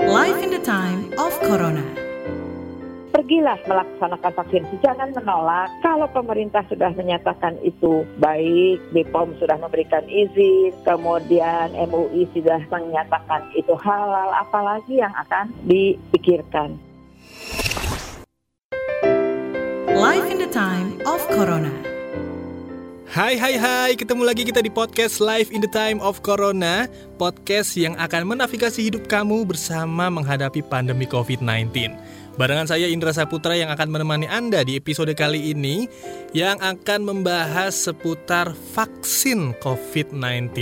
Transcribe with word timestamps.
Life 0.00 0.40
in 0.42 0.50
the 0.50 0.62
time 0.64 1.12
of 1.18 1.36
Corona. 1.44 1.84
pergilah 3.30 3.60
melaksanakan 3.68 4.32
vaksinasi. 4.32 4.76
Jangan 4.82 5.14
menolak. 5.14 5.70
Kalau 5.84 6.08
pemerintah 6.10 6.64
sudah 6.66 6.90
menyatakan 6.96 7.60
itu 7.62 8.02
baik, 8.18 8.80
BPOM 8.90 9.36
sudah 9.38 9.60
memberikan 9.60 10.02
izin, 10.08 10.72
kemudian 10.82 11.70
MUI 11.76 12.26
sudah 12.34 12.58
menyatakan 12.72 13.44
itu 13.54 13.76
halal, 13.78 14.34
apalagi 14.34 14.98
yang 14.98 15.14
akan 15.14 15.52
dipikirkan. 15.68 16.74
Life 19.94 20.26
in 20.32 20.40
the 20.42 20.50
time 20.50 20.98
of 21.06 21.22
Corona. 21.28 21.89
Hai 23.10 23.34
hai 23.34 23.58
hai, 23.58 23.98
ketemu 23.98 24.22
lagi 24.22 24.46
kita 24.46 24.62
di 24.62 24.70
podcast 24.70 25.18
Live 25.18 25.50
in 25.50 25.58
the 25.58 25.66
Time 25.66 25.98
of 25.98 26.22
Corona. 26.22 26.86
Podcast 27.18 27.74
yang 27.74 27.98
akan 27.98 28.22
menavigasi 28.22 28.86
hidup 28.86 29.10
kamu 29.10 29.50
bersama 29.50 30.06
menghadapi 30.06 30.62
pandemi 30.62 31.10
COVID-19 31.10 31.74
Barengan 32.38 32.70
saya 32.70 32.86
Indra 32.86 33.10
Saputra 33.10 33.58
yang 33.58 33.66
akan 33.74 33.90
menemani 33.90 34.30
Anda 34.30 34.62
di 34.62 34.78
episode 34.78 35.10
kali 35.18 35.50
ini 35.50 35.90
Yang 36.30 36.62
akan 36.62 37.00
membahas 37.02 37.74
seputar 37.74 38.54
vaksin 38.78 39.58
COVID-19 39.58 40.54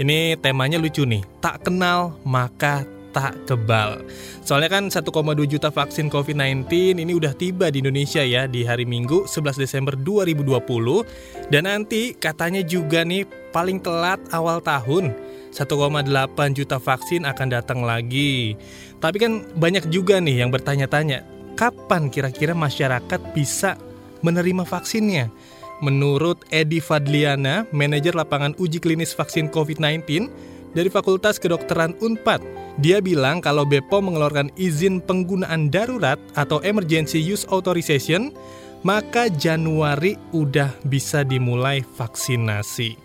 Ini 0.00 0.40
temanya 0.40 0.80
lucu 0.80 1.04
nih, 1.04 1.20
tak 1.44 1.68
kenal 1.68 2.16
maka 2.24 2.88
tak 3.14 3.38
kebal. 3.46 4.02
Soalnya 4.42 4.68
kan 4.74 4.90
1,2 4.90 5.06
juta 5.46 5.70
vaksin 5.70 6.10
COVID-19 6.10 6.66
ini 6.98 7.12
udah 7.14 7.32
tiba 7.32 7.70
di 7.70 7.80
Indonesia 7.80 8.20
ya 8.20 8.50
di 8.50 8.66
hari 8.66 8.82
Minggu 8.84 9.30
11 9.30 9.56
Desember 9.56 9.94
2020 9.94 11.48
dan 11.54 11.70
nanti 11.70 12.18
katanya 12.18 12.60
juga 12.66 13.06
nih 13.06 13.24
paling 13.54 13.78
telat 13.78 14.18
awal 14.34 14.58
tahun 14.58 15.14
1,8 15.54 16.58
juta 16.58 16.82
vaksin 16.82 17.22
akan 17.22 17.48
datang 17.48 17.86
lagi. 17.86 18.58
Tapi 18.98 19.16
kan 19.22 19.32
banyak 19.54 19.86
juga 19.94 20.18
nih 20.18 20.42
yang 20.42 20.50
bertanya-tanya, 20.50 21.22
kapan 21.54 22.10
kira-kira 22.10 22.50
masyarakat 22.58 23.20
bisa 23.30 23.78
menerima 24.26 24.66
vaksinnya? 24.66 25.30
Menurut 25.78 26.42
Edi 26.50 26.82
Fadliana, 26.82 27.70
manajer 27.70 28.18
lapangan 28.18 28.58
uji 28.58 28.82
klinis 28.82 29.14
vaksin 29.14 29.46
COVID-19, 29.52 30.26
dari 30.74 30.90
Fakultas 30.90 31.38
Kedokteran 31.38 31.94
Unpad. 32.02 32.42
Dia 32.82 32.98
bilang 32.98 33.38
kalau 33.38 33.62
BPOM 33.62 34.10
mengeluarkan 34.10 34.50
izin 34.58 34.98
penggunaan 34.98 35.70
darurat 35.70 36.18
atau 36.34 36.58
Emergency 36.66 37.22
Use 37.22 37.46
Authorization, 37.46 38.34
maka 38.82 39.30
Januari 39.30 40.18
udah 40.34 40.74
bisa 40.90 41.22
dimulai 41.22 41.86
vaksinasi. 41.86 42.98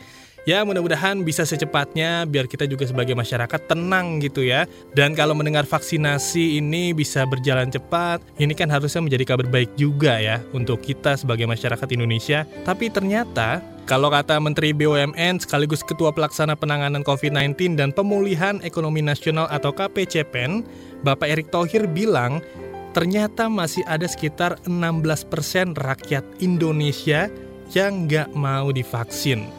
Ya 0.49 0.65
mudah-mudahan 0.65 1.21
bisa 1.21 1.45
secepatnya 1.45 2.25
biar 2.25 2.49
kita 2.49 2.65
juga 2.65 2.81
sebagai 2.89 3.13
masyarakat 3.13 3.69
tenang 3.69 4.17
gitu 4.17 4.41
ya. 4.41 4.65
Dan 4.97 5.13
kalau 5.13 5.37
mendengar 5.37 5.69
vaksinasi 5.69 6.57
ini 6.57 6.89
bisa 6.89 7.21
berjalan 7.29 7.69
cepat, 7.69 8.25
ini 8.41 8.57
kan 8.57 8.73
harusnya 8.73 9.05
menjadi 9.05 9.35
kabar 9.35 9.45
baik 9.45 9.77
juga 9.77 10.17
ya 10.17 10.41
untuk 10.49 10.81
kita 10.81 11.13
sebagai 11.13 11.45
masyarakat 11.45 11.85
Indonesia. 11.93 12.49
Tapi 12.65 12.89
ternyata 12.89 13.61
kalau 13.89 14.13
kata 14.13 14.37
Menteri 14.37 14.69
BUMN 14.69 15.41
sekaligus 15.41 15.81
Ketua 15.81 16.13
Pelaksana 16.13 16.53
Penanganan 16.53 17.01
COVID-19 17.01 17.73
dan 17.73 17.89
Pemulihan 17.89 18.61
Ekonomi 18.61 19.01
Nasional 19.01 19.49
atau 19.49 19.73
KPCPEN, 19.73 20.61
Bapak 21.01 21.25
Erick 21.25 21.49
Thohir 21.49 21.89
bilang 21.89 22.37
ternyata 22.93 23.49
masih 23.49 23.81
ada 23.89 24.05
sekitar 24.05 24.61
16% 24.69 25.73
rakyat 25.73 26.21
Indonesia 26.37 27.33
yang 27.73 28.05
nggak 28.05 28.29
mau 28.37 28.69
divaksin. 28.69 29.49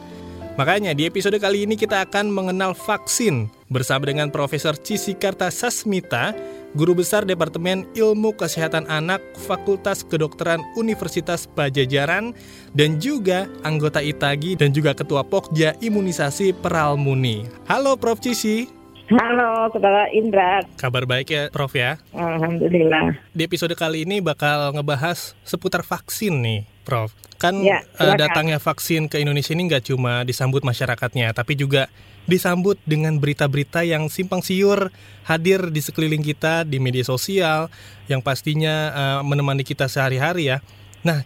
Makanya 0.55 0.95
di 0.95 1.11
episode 1.11 1.35
kali 1.35 1.67
ini 1.67 1.75
kita 1.75 2.07
akan 2.07 2.31
mengenal 2.31 2.71
vaksin 2.71 3.51
bersama 3.67 4.07
dengan 4.07 4.31
Profesor 4.31 4.79
Cisikarta 4.79 5.51
Sasmita, 5.51 6.31
Guru 6.71 6.95
Besar 6.95 7.27
Departemen 7.27 7.83
Ilmu 7.91 8.31
Kesehatan 8.31 8.87
Anak 8.87 9.19
Fakultas 9.35 10.07
Kedokteran 10.07 10.63
Universitas 10.79 11.43
Pajajaran 11.43 12.31
dan 12.71 12.95
juga 12.95 13.51
anggota 13.67 13.99
ITAGI 13.99 14.55
dan 14.55 14.71
juga 14.71 14.95
Ketua 14.95 15.27
Pokja 15.27 15.75
Imunisasi 15.83 16.55
Peralmuni. 16.55 17.43
Halo 17.67 17.99
Prof 17.99 18.23
Cisi. 18.23 18.71
Halo, 19.11 19.67
Saudara 19.75 20.07
Indra. 20.15 20.63
Kabar 20.79 21.03
baik 21.03 21.27
ya, 21.27 21.43
Prof 21.51 21.75
ya? 21.75 21.99
Alhamdulillah. 22.15 23.19
Di 23.35 23.43
episode 23.43 23.75
kali 23.75 24.07
ini 24.07 24.23
bakal 24.23 24.71
ngebahas 24.71 25.35
seputar 25.43 25.83
vaksin 25.83 26.39
nih, 26.39 26.63
Prof. 26.87 27.11
Kan 27.35 27.59
Ya, 27.59 27.83
uh, 27.99 28.15
silakan. 28.15 28.15
datangnya 28.15 28.57
vaksin 28.63 29.11
ke 29.11 29.19
Indonesia 29.19 29.51
ini 29.51 29.67
nggak 29.67 29.91
cuma 29.91 30.23
disambut 30.23 30.63
masyarakatnya, 30.63 31.35
tapi 31.35 31.59
juga 31.59 31.91
disambut 32.29 32.77
dengan 32.85 33.17
berita-berita 33.17 33.81
yang 33.81 34.07
simpang 34.07 34.45
siur 34.45 34.93
hadir 35.25 35.73
di 35.73 35.81
sekeliling 35.81 36.21
kita 36.21 36.63
di 36.63 36.77
media 36.77 37.01
sosial 37.05 37.67
yang 38.05 38.21
pastinya 38.21 38.75
uh, 38.93 39.21
menemani 39.25 39.65
kita 39.65 39.89
sehari-hari 39.89 40.53
ya. 40.53 40.57
Nah, 41.01 41.25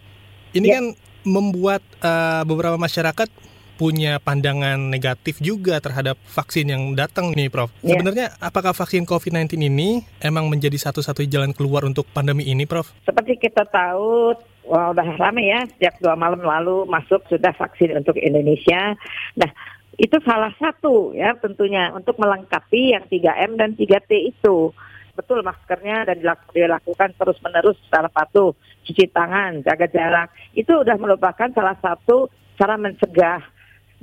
ini 0.56 0.66
Ya. 0.72 0.80
kan 0.80 0.84
membuat 1.26 1.82
uh, 2.00 2.46
beberapa 2.46 2.78
masyarakat 2.78 3.28
punya 3.76 4.16
pandangan 4.24 4.80
negatif 4.88 5.36
juga 5.44 5.76
terhadap 5.84 6.16
vaksin 6.24 6.72
yang 6.72 6.82
datang 6.96 7.36
nih, 7.36 7.52
Prof. 7.52 7.68
Ya. 7.84 7.92
Sebenarnya 7.92 8.26
apakah 8.40 8.72
vaksin 8.72 9.04
COVID-19 9.04 9.60
ini 9.68 10.00
emang 10.24 10.48
menjadi 10.48 10.80
satu-satunya 10.80 11.28
jalan 11.28 11.52
keluar 11.52 11.84
untuk 11.84 12.08
pandemi 12.08 12.48
ini, 12.48 12.64
Prof? 12.64 12.88
Seperti 13.04 13.36
kita 13.36 13.68
tahu, 13.68 14.32
wah, 14.64 14.96
udah 14.96 15.20
lama 15.20 15.40
ya, 15.44 15.68
sejak 15.76 16.00
dua 16.00 16.16
malam 16.16 16.40
lalu 16.40 16.88
masuk 16.88 17.20
sudah 17.28 17.52
vaksin 17.52 17.92
untuk 17.92 18.16
Indonesia. 18.16 18.96
Nah, 19.36 19.52
itu 19.96 20.16
salah 20.20 20.52
satu 20.60 21.16
ya 21.16 21.32
tentunya 21.40 21.88
untuk 21.96 22.20
melengkapi 22.20 22.92
yang 22.92 23.04
3M 23.08 23.56
dan 23.56 23.72
3T 23.72 24.12
itu. 24.28 24.72
Betul 25.16 25.40
maskernya 25.40 26.04
dan 26.04 26.20
dilak- 26.20 26.52
dilakukan 26.52 27.16
terus-menerus 27.16 27.80
secara 27.88 28.12
patuh, 28.12 28.52
cuci 28.84 29.08
tangan, 29.08 29.64
jaga 29.64 29.88
jarak. 29.88 30.28
Itu 30.52 30.84
udah 30.84 30.96
merupakan 31.00 31.48
salah 31.56 31.72
satu 31.80 32.28
cara 32.60 32.76
mencegah. 32.76 33.40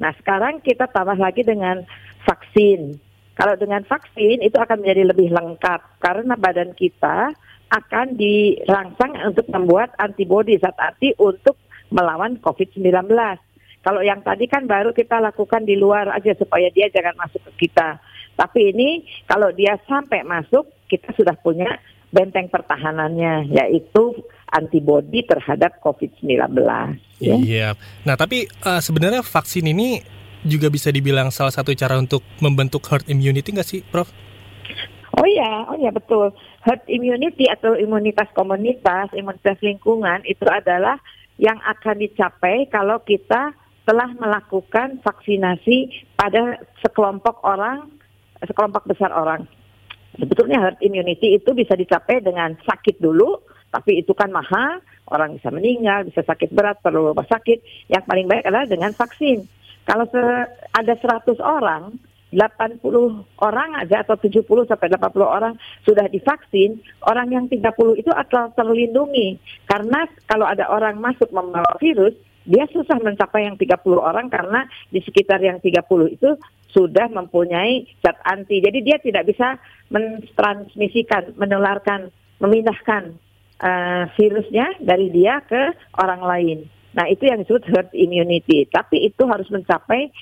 Nah, 0.02 0.10
sekarang 0.18 0.66
kita 0.66 0.90
tambah 0.90 1.14
lagi 1.22 1.46
dengan 1.46 1.86
vaksin. 2.26 2.98
Kalau 3.38 3.54
dengan 3.58 3.86
vaksin 3.86 4.42
itu 4.42 4.58
akan 4.58 4.82
menjadi 4.82 5.14
lebih 5.14 5.30
lengkap 5.30 6.02
karena 6.02 6.34
badan 6.34 6.74
kita 6.74 7.34
akan 7.74 8.18
dirangsang 8.18 9.14
untuk 9.26 9.50
membuat 9.50 9.94
antibodi 9.98 10.58
zat 10.62 10.78
anti 10.78 11.14
untuk 11.18 11.58
melawan 11.90 12.38
COVID-19. 12.42 13.10
Kalau 13.84 14.00
yang 14.00 14.24
tadi 14.24 14.48
kan 14.48 14.64
baru 14.64 14.96
kita 14.96 15.20
lakukan 15.20 15.68
di 15.68 15.76
luar 15.76 16.08
aja 16.16 16.32
supaya 16.40 16.72
dia 16.72 16.88
jangan 16.88 17.20
masuk 17.20 17.44
ke 17.52 17.68
kita. 17.68 18.00
Tapi 18.34 18.72
ini 18.72 19.04
kalau 19.28 19.52
dia 19.52 19.76
sampai 19.86 20.24
masuk, 20.24 20.66
kita 20.88 21.12
sudah 21.14 21.36
punya 21.36 21.68
benteng 22.10 22.48
pertahanannya, 22.48 23.52
yaitu 23.52 24.16
antibodi 24.48 25.26
terhadap 25.28 25.82
COVID-19. 25.84 26.32
Ya. 27.20 27.36
Iya. 27.36 27.68
Nah, 28.06 28.16
tapi 28.16 28.48
uh, 28.64 28.80
sebenarnya 28.80 29.26
vaksin 29.26 29.66
ini 29.68 30.00
juga 30.46 30.72
bisa 30.72 30.88
dibilang 30.94 31.34
salah 31.34 31.52
satu 31.52 31.74
cara 31.74 32.00
untuk 32.00 32.22
membentuk 32.40 32.86
herd 32.88 33.10
immunity 33.10 33.52
nggak 33.52 33.68
sih, 33.68 33.82
Prof? 33.84 34.08
Oh 35.14 35.28
iya, 35.28 35.66
oh 35.70 35.78
iya 35.78 35.92
betul. 35.94 36.34
Herd 36.64 36.86
immunity 36.90 37.46
atau 37.50 37.78
imunitas 37.78 38.30
komunitas, 38.34 39.12
imunitas 39.14 39.58
lingkungan 39.62 40.26
itu 40.26 40.46
adalah 40.50 40.98
yang 41.42 41.58
akan 41.66 42.02
dicapai 42.02 42.70
kalau 42.70 43.02
kita 43.02 43.54
telah 43.84 44.10
melakukan 44.16 45.04
vaksinasi 45.04 45.92
pada 46.16 46.60
sekelompok 46.80 47.44
orang, 47.44 47.92
sekelompok 48.44 48.88
besar 48.88 49.12
orang. 49.12 49.44
Sebetulnya 50.14 50.62
herd 50.62 50.80
immunity 50.80 51.36
itu 51.36 51.52
bisa 51.58 51.74
dicapai 51.74 52.22
dengan 52.22 52.54
sakit 52.64 53.02
dulu, 53.02 53.42
tapi 53.74 54.00
itu 54.06 54.14
kan 54.14 54.30
mahal, 54.30 54.80
orang 55.10 55.36
bisa 55.36 55.50
meninggal, 55.50 56.06
bisa 56.06 56.22
sakit 56.22 56.54
berat, 56.54 56.80
perlu 56.86 57.12
rumah 57.12 57.26
sakit. 57.26 57.90
Yang 57.90 58.04
paling 58.06 58.30
baik 58.30 58.46
adalah 58.46 58.70
dengan 58.70 58.94
vaksin. 58.94 59.42
Kalau 59.84 60.06
ada 60.72 60.94
100 60.96 61.42
orang, 61.44 61.98
80 62.34 62.82
orang 63.46 63.70
aja 63.78 64.02
atau 64.02 64.18
70 64.18 64.66
sampai 64.66 64.90
80 64.90 65.22
orang 65.22 65.54
sudah 65.86 66.10
divaksin, 66.10 66.82
orang 67.06 67.30
yang 67.30 67.46
30 67.46 68.02
itu 68.02 68.10
akan 68.10 68.54
terlindungi. 68.58 69.38
Karena 69.70 70.06
kalau 70.26 70.50
ada 70.50 70.70
orang 70.70 70.98
masuk 71.02 71.30
membawa 71.30 71.78
virus, 71.78 72.14
dia 72.44 72.68
susah 72.72 73.00
mencapai 73.00 73.48
yang 73.48 73.56
30 73.56 73.80
orang 73.96 74.28
karena 74.28 74.68
di 74.92 75.00
sekitar 75.00 75.40
yang 75.40 75.64
30 75.64 75.80
itu 76.12 76.36
sudah 76.74 77.08
mempunyai 77.08 77.86
zat 78.02 78.18
anti. 78.26 78.60
Jadi 78.60 78.80
dia 78.84 78.98
tidak 79.00 79.30
bisa 79.30 79.56
mentransmisikan, 79.94 81.38
menularkan, 81.38 82.10
memindahkan 82.42 83.14
eh, 83.62 84.04
virusnya 84.18 84.82
dari 84.82 85.08
dia 85.14 85.40
ke 85.46 85.72
orang 86.02 86.22
lain. 86.26 86.60
Nah, 86.94 87.10
itu 87.10 87.26
yang 87.26 87.42
disebut 87.42 87.64
herd 87.70 87.90
immunity. 87.94 88.70
Tapi 88.70 89.06
itu 89.06 89.26
harus 89.26 89.50
mencapai 89.50 90.14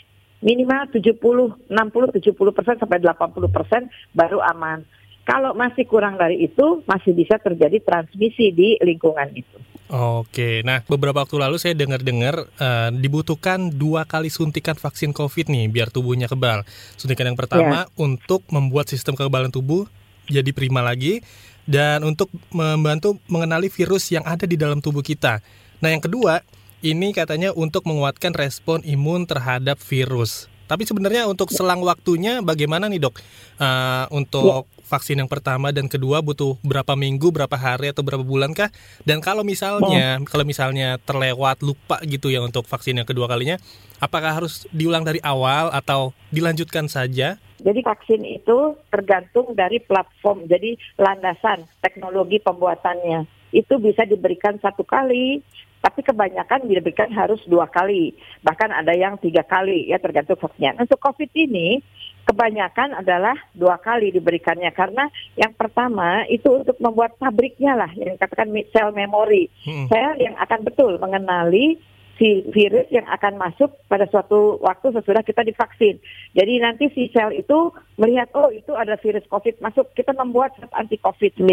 minimal 0.44 0.90
70, 0.92 1.70
60, 1.70 1.70
70 1.70 2.58
persen 2.58 2.76
sampai 2.80 2.98
80 3.00 3.52
persen 3.52 3.82
baru 4.16 4.40
aman. 4.42 4.84
Kalau 5.32 5.56
masih 5.56 5.88
kurang 5.88 6.20
dari 6.20 6.44
itu, 6.44 6.84
masih 6.84 7.16
bisa 7.16 7.40
terjadi 7.40 7.80
transmisi 7.80 8.52
di 8.52 8.76
lingkungan 8.84 9.32
itu. 9.32 9.56
Oke, 9.88 10.60
nah 10.68 10.84
beberapa 10.88 11.24
waktu 11.24 11.40
lalu 11.40 11.56
saya 11.56 11.72
dengar-dengar 11.72 12.52
eh, 12.60 12.90
dibutuhkan 13.00 13.72
dua 13.72 14.04
kali 14.04 14.28
suntikan 14.28 14.76
vaksin 14.76 15.16
COVID 15.16 15.48
nih 15.48 15.72
biar 15.72 15.88
tubuhnya 15.88 16.28
kebal. 16.28 16.68
Suntikan 17.00 17.32
yang 17.32 17.40
pertama 17.40 17.88
untuk 17.96 18.44
membuat 18.52 18.92
sistem 18.92 19.16
kekebalan 19.16 19.56
tubuh 19.56 19.88
jadi 20.28 20.52
prima 20.52 20.84
lagi 20.84 21.24
dan 21.64 22.04
untuk 22.04 22.28
membantu 22.52 23.16
mengenali 23.32 23.72
virus 23.72 24.12
yang 24.12 24.28
ada 24.28 24.44
di 24.44 24.60
dalam 24.60 24.84
tubuh 24.84 25.04
kita. 25.04 25.40
Nah, 25.80 25.96
yang 25.96 26.04
kedua, 26.04 26.44
ini 26.84 27.16
katanya 27.16 27.56
untuk 27.56 27.88
menguatkan 27.88 28.36
respon 28.36 28.84
imun 28.84 29.24
terhadap 29.24 29.80
virus. 29.80 30.51
Tapi 30.72 30.88
sebenarnya 30.88 31.28
untuk 31.28 31.52
selang 31.52 31.84
waktunya 31.84 32.40
bagaimana 32.40 32.88
nih 32.88 33.04
dok? 33.04 33.20
Uh, 33.60 34.08
untuk 34.16 34.72
ya. 34.72 34.88
vaksin 34.88 35.20
yang 35.20 35.28
pertama 35.28 35.76
dan 35.76 35.92
kedua 35.92 36.24
butuh 36.24 36.56
berapa 36.64 36.96
minggu, 36.96 37.28
berapa 37.28 37.52
hari 37.60 37.92
atau 37.92 38.08
berapa 38.08 38.24
bulan 38.24 38.56
kah? 38.56 38.72
Dan 39.04 39.20
kalau 39.20 39.44
misalnya, 39.44 40.16
ya. 40.16 40.24
kalau 40.24 40.48
misalnya 40.48 40.96
terlewat 41.04 41.60
lupa 41.60 42.00
gitu 42.08 42.32
ya 42.32 42.40
untuk 42.40 42.64
vaksin 42.72 42.96
yang 42.96 43.04
kedua 43.04 43.28
kalinya, 43.28 43.60
apakah 44.00 44.32
harus 44.32 44.64
diulang 44.72 45.04
dari 45.04 45.20
awal 45.28 45.76
atau 45.76 46.16
dilanjutkan 46.32 46.88
saja? 46.88 47.36
Jadi 47.60 47.80
vaksin 47.84 48.24
itu 48.24 48.80
tergantung 48.88 49.52
dari 49.52 49.84
platform, 49.84 50.48
jadi 50.48 50.80
landasan 50.96 51.68
teknologi 51.84 52.40
pembuatannya. 52.40 53.28
Itu 53.52 53.76
bisa 53.84 54.08
diberikan 54.08 54.56
satu 54.64 54.88
kali, 54.88 55.44
tapi 55.82 56.06
kebanyakan 56.06 56.70
diberikan 56.70 57.10
harus 57.10 57.42
dua 57.50 57.66
kali, 57.66 58.14
bahkan 58.46 58.70
ada 58.70 58.94
yang 58.94 59.18
tiga 59.18 59.42
kali 59.42 59.90
ya 59.90 59.98
tergantung 59.98 60.38
vaksinnya. 60.38 60.78
Untuk 60.78 61.02
COVID 61.02 61.34
ini 61.34 61.82
kebanyakan 62.30 63.02
adalah 63.02 63.34
dua 63.58 63.82
kali 63.82 64.14
diberikannya 64.14 64.70
karena 64.78 65.10
yang 65.34 65.52
pertama 65.58 66.22
itu 66.30 66.48
untuk 66.54 66.78
membuat 66.78 67.18
pabriknya 67.18 67.74
lah 67.74 67.90
yang 67.98 68.14
dikatakan 68.14 68.54
sel 68.70 68.94
memory, 68.94 69.50
hmm. 69.66 69.90
sel 69.90 70.22
yang 70.22 70.38
akan 70.38 70.62
betul 70.62 71.02
mengenali 71.02 71.82
si 72.22 72.46
virus 72.54 72.86
yang 72.94 73.10
akan 73.10 73.42
masuk 73.42 73.74
pada 73.90 74.06
suatu 74.06 74.62
waktu 74.62 74.94
sesudah 74.94 75.26
kita 75.26 75.42
divaksin. 75.42 75.98
Jadi 76.38 76.54
nanti 76.62 76.86
si 76.94 77.10
sel 77.10 77.34
itu 77.34 77.74
melihat 77.98 78.30
oh 78.38 78.54
itu 78.54 78.78
ada 78.78 78.94
virus 79.02 79.26
COVID 79.26 79.58
masuk, 79.58 79.90
kita 79.98 80.14
membuat 80.14 80.54
anti 80.78 81.02
COVID-19. 81.02 81.50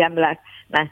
Nah, 0.69 0.85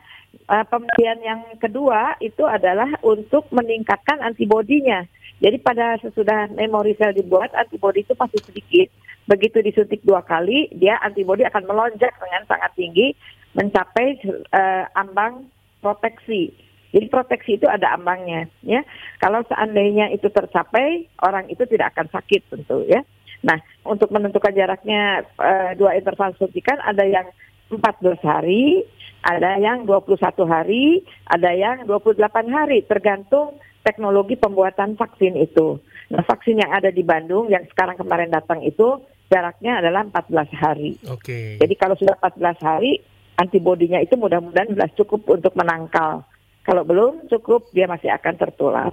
uh, 0.49 0.65
pemberian 0.65 1.21
yang 1.21 1.45
kedua 1.61 2.17
itu 2.25 2.49
adalah 2.49 2.89
untuk 3.05 3.53
meningkatkan 3.53 4.25
antibodinya. 4.25 5.05
Jadi 5.45 5.61
pada 5.61 6.01
sesudah 6.01 6.49
memori 6.57 6.97
sel 6.97 7.13
dibuat, 7.13 7.53
antibodi 7.53 8.01
itu 8.01 8.17
pasti 8.17 8.41
sedikit. 8.41 8.89
Begitu 9.29 9.61
disuntik 9.61 10.01
dua 10.09 10.25
kali, 10.25 10.73
dia 10.73 10.97
antibodi 11.05 11.45
akan 11.45 11.69
melonjak 11.69 12.17
dengan 12.17 12.49
sangat 12.49 12.73
tinggi, 12.73 13.13
mencapai 13.53 14.25
uh, 14.57 14.89
ambang 14.97 15.53
proteksi. 15.85 16.66
Jadi 16.97 17.13
proteksi 17.13 17.61
itu 17.61 17.69
ada 17.69 17.93
ambangnya, 17.93 18.49
ya. 18.65 18.81
Kalau 19.21 19.45
seandainya 19.45 20.09
itu 20.17 20.33
tercapai, 20.33 21.05
orang 21.21 21.45
itu 21.53 21.69
tidak 21.69 21.93
akan 21.93 22.09
sakit 22.09 22.49
tentu, 22.49 22.89
ya. 22.89 23.05
Nah, 23.45 23.61
untuk 23.85 24.09
menentukan 24.09 24.57
jaraknya 24.57 25.29
uh, 25.37 25.77
dua 25.77 25.93
interval 26.01 26.33
suntikan 26.41 26.81
ada 26.81 27.05
yang 27.05 27.29
14 27.69 28.17
hari, 28.25 28.81
ada 29.21 29.61
yang 29.61 29.85
21 29.85 30.17
hari, 30.49 31.05
ada 31.29 31.53
yang 31.53 31.85
28 31.85 32.17
hari, 32.49 32.81
tergantung 32.89 33.61
teknologi 33.85 34.41
pembuatan 34.41 34.97
vaksin 34.97 35.37
itu. 35.37 35.77
Nah, 36.09 36.25
vaksin 36.25 36.65
yang 36.65 36.73
ada 36.73 36.89
di 36.89 37.05
Bandung 37.05 37.53
yang 37.53 37.67
sekarang 37.69 38.01
kemarin 38.01 38.33
datang 38.33 38.65
itu 38.65 39.05
jaraknya 39.29 39.83
adalah 39.83 40.07
14 40.09 40.49
hari. 40.55 40.91
Oke. 41.11 41.23
Okay. 41.23 41.47
Jadi 41.59 41.75
kalau 41.77 41.99
sudah 41.99 42.15
14 42.23 42.63
hari, 42.63 43.03
antibodinya 43.37 43.99
itu 44.01 44.15
mudah-mudahan 44.15 44.73
sudah 44.73 44.89
cukup 44.97 45.21
untuk 45.29 45.53
menangkal. 45.59 46.23
Kalau 46.67 46.83
belum 46.83 47.31
cukup, 47.31 47.71
dia 47.71 47.87
masih 47.87 48.11
akan 48.11 48.35
tertular. 48.35 48.91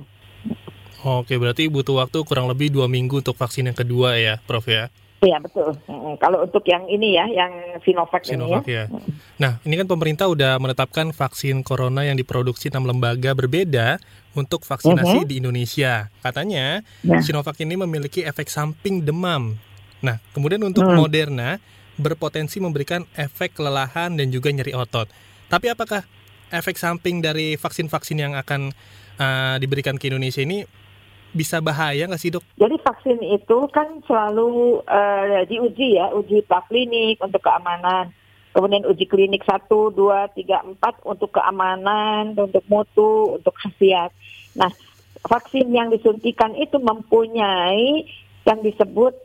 Oke, 1.04 1.36
berarti 1.36 1.68
butuh 1.68 2.00
waktu 2.00 2.22
kurang 2.24 2.48
lebih 2.48 2.72
dua 2.72 2.86
minggu 2.88 3.20
untuk 3.20 3.36
vaksin 3.36 3.68
yang 3.68 3.76
kedua 3.76 4.16
ya, 4.16 4.40
Prof 4.46 4.70
ya? 4.70 4.88
Iya 5.24 5.40
betul. 5.40 5.72
Kalau 6.20 6.44
untuk 6.44 6.64
yang 6.68 6.84
ini 6.92 7.16
ya, 7.16 7.24
yang 7.32 7.80
Sinovac, 7.88 8.28
Sinovac 8.28 8.68
ini 8.68 8.76
ya. 8.76 8.86
ya. 8.92 9.02
Nah, 9.40 9.52
ini 9.64 9.80
kan 9.80 9.88
pemerintah 9.88 10.28
udah 10.28 10.60
menetapkan 10.60 11.16
vaksin 11.16 11.64
corona 11.64 12.04
yang 12.04 12.20
diproduksi 12.20 12.68
enam 12.68 12.92
lembaga 12.92 13.32
berbeda 13.32 14.04
untuk 14.36 14.68
vaksinasi 14.68 15.16
uh 15.16 15.24
-huh. 15.24 15.28
di 15.28 15.40
Indonesia. 15.40 16.12
Katanya 16.20 16.84
ya. 17.08 17.24
Sinovac 17.24 17.56
ini 17.64 17.80
memiliki 17.80 18.20
efek 18.28 18.52
samping 18.52 19.00
demam. 19.08 19.56
Nah, 20.04 20.20
kemudian 20.36 20.60
untuk 20.68 20.84
hmm. 20.84 21.00
Moderna 21.00 21.64
berpotensi 21.96 22.60
memberikan 22.60 23.08
efek 23.16 23.56
kelelahan 23.56 24.20
dan 24.20 24.28
juga 24.28 24.52
nyeri 24.52 24.76
otot. 24.76 25.08
Tapi 25.48 25.72
apakah 25.72 26.04
efek 26.54 26.78
samping 26.78 27.20
dari 27.20 27.58
vaksin-vaksin 27.58 28.18
yang 28.22 28.34
akan 28.38 28.70
uh, 29.18 29.58
diberikan 29.58 29.98
ke 29.98 30.14
Indonesia 30.14 30.46
ini 30.46 30.62
bisa 31.34 31.58
bahaya 31.60 32.06
nggak 32.06 32.22
sih 32.22 32.30
dok? 32.30 32.46
Jadi 32.62 32.78
vaksin 32.78 33.18
itu 33.26 33.58
kan 33.74 34.00
selalu 34.06 34.86
uh, 34.86 35.42
diuji 35.50 35.98
ya, 35.98 36.14
uji 36.14 36.46
praklinik 36.46 37.18
untuk 37.18 37.42
keamanan. 37.42 38.14
Kemudian 38.54 38.86
uji 38.86 39.10
klinik 39.10 39.42
1, 39.50 39.66
2, 39.66 39.98
3, 39.98 40.78
4 40.78 41.10
untuk 41.10 41.34
keamanan, 41.34 42.38
untuk 42.38 42.62
mutu, 42.70 43.42
untuk 43.42 43.50
khasiat. 43.58 44.14
Nah, 44.54 44.70
vaksin 45.26 45.74
yang 45.74 45.90
disuntikan 45.90 46.54
itu 46.54 46.78
mempunyai 46.78 48.06
yang 48.46 48.62
disebut 48.62 49.18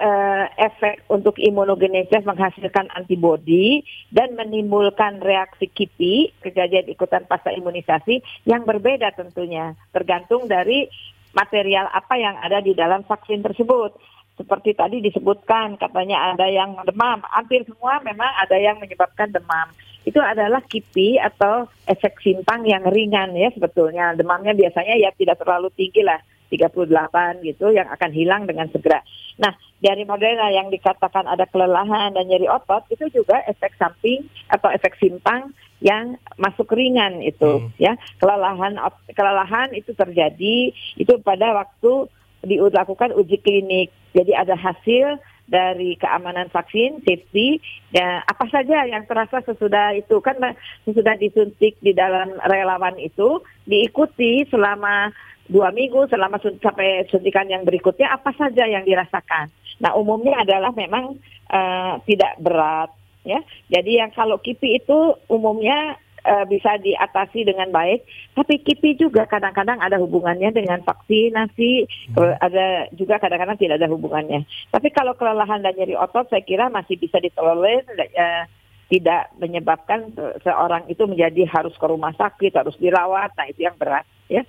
uh, 0.00 0.44
efek 0.60 1.04
untuk 1.08 1.36
imunogenesis 1.40 2.24
menghasilkan 2.24 2.88
antibodi 2.92 3.84
dan 4.12 4.36
menimbulkan 4.36 5.20
reaksi 5.24 5.68
KIPI, 5.72 6.40
kejadian 6.44 6.86
ikutan 6.92 7.24
pasca 7.24 7.52
imunisasi, 7.52 8.20
yang 8.44 8.64
berbeda 8.68 9.12
tentunya, 9.16 9.72
tergantung 9.92 10.48
dari 10.48 10.88
material 11.36 11.88
apa 11.92 12.14
yang 12.16 12.36
ada 12.40 12.64
di 12.64 12.72
dalam 12.72 13.04
vaksin 13.04 13.44
tersebut. 13.44 13.92
Seperti 14.36 14.76
tadi 14.76 15.00
disebutkan, 15.00 15.80
katanya 15.80 16.36
ada 16.36 16.44
yang 16.44 16.76
demam. 16.84 17.24
Hampir 17.32 17.64
semua 17.64 18.04
memang 18.04 18.28
ada 18.36 18.56
yang 18.60 18.76
menyebabkan 18.76 19.32
demam. 19.32 19.72
Itu 20.04 20.20
adalah 20.20 20.60
KIPI 20.60 21.18
atau 21.24 21.66
efek 21.88 22.20
simpang 22.20 22.68
yang 22.68 22.84
ringan 22.84 23.32
ya 23.32 23.48
sebetulnya. 23.56 24.12
Demamnya 24.12 24.52
biasanya 24.52 24.94
ya 25.00 25.08
tidak 25.16 25.40
terlalu 25.40 25.72
tinggi 25.72 26.04
lah, 26.04 26.20
38 26.48 27.46
gitu 27.46 27.72
yang 27.74 27.88
akan 27.90 28.10
hilang 28.14 28.46
dengan 28.46 28.70
segera. 28.70 29.02
Nah, 29.36 29.52
dari 29.82 30.08
Moderna 30.08 30.48
yang 30.48 30.72
dikatakan 30.72 31.28
ada 31.28 31.44
kelelahan 31.44 32.16
dan 32.16 32.24
nyeri 32.24 32.48
otot 32.48 32.88
itu 32.88 33.12
juga 33.12 33.44
efek 33.44 33.76
samping 33.76 34.24
atau 34.48 34.72
efek 34.72 34.96
simpang 34.96 35.52
yang 35.84 36.16
masuk 36.40 36.72
ringan 36.72 37.20
itu 37.20 37.68
hmm. 37.68 37.76
ya 37.76 37.92
kelelahan 38.16 38.80
kelelahan 39.12 39.68
itu 39.76 39.92
terjadi 39.92 40.72
itu 40.96 41.12
pada 41.20 41.52
waktu 41.52 42.08
dilakukan 42.46 43.12
uji 43.12 43.36
klinik 43.44 43.92
jadi 44.16 44.40
ada 44.40 44.56
hasil 44.56 45.20
dari 45.46 45.94
keamanan 46.00 46.50
vaksin 46.50 47.04
safety 47.06 47.60
ya 47.94 48.24
apa 48.26 48.48
saja 48.50 48.88
yang 48.88 49.06
terasa 49.06 49.44
sesudah 49.46 49.94
itu 49.94 50.18
kan 50.24 50.40
sesudah 50.88 51.14
disuntik 51.20 51.78
di 51.84 51.92
dalam 51.94 52.34
relawan 52.48 52.98
itu 52.98 53.44
diikuti 53.68 54.42
selama 54.50 55.14
dua 55.46 55.70
minggu 55.70 56.10
selama 56.10 56.38
sampai 56.38 57.06
suntikan 57.10 57.46
yang 57.46 57.62
berikutnya 57.62 58.10
apa 58.10 58.34
saja 58.34 58.66
yang 58.66 58.82
dirasakan 58.82 59.50
nah 59.80 59.92
umumnya 59.94 60.40
adalah 60.40 60.72
memang 60.72 61.20
uh, 61.52 62.00
tidak 62.04 62.38
berat 62.40 62.90
ya. 63.26 63.42
Jadi 63.68 63.98
yang 63.98 64.14
kalau 64.14 64.38
KIPI 64.38 64.86
itu 64.86 64.98
umumnya 65.26 65.98
uh, 66.22 66.46
bisa 66.46 66.78
diatasi 66.78 67.42
dengan 67.42 67.74
baik, 67.74 68.06
tapi 68.38 68.62
KIPI 68.62 69.02
juga 69.02 69.26
kadang-kadang 69.26 69.82
ada 69.82 69.98
hubungannya 69.98 70.54
dengan 70.54 70.80
vaksinasi, 70.86 71.72
hmm. 72.14 72.38
ada 72.38 72.86
juga 72.94 73.18
kadang-kadang 73.18 73.58
tidak 73.58 73.82
ada 73.82 73.90
hubungannya. 73.90 74.46
Tapi 74.70 74.88
kalau 74.94 75.18
kelelahan 75.18 75.60
dan 75.66 75.74
nyeri 75.74 75.98
otot 75.98 76.30
saya 76.30 76.46
kira 76.46 76.70
masih 76.70 76.96
bisa 76.96 77.18
ditolerir 77.18 77.82
uh, 77.98 78.46
tidak 78.86 79.34
menyebabkan 79.42 80.14
seorang 80.46 80.86
itu 80.86 81.02
menjadi 81.10 81.42
harus 81.50 81.74
ke 81.74 81.86
rumah 81.90 82.14
sakit, 82.14 82.54
harus 82.54 82.78
dirawat. 82.78 83.34
Nah, 83.34 83.50
itu 83.50 83.66
yang 83.66 83.74
berat 83.74 84.06
ya. 84.30 84.46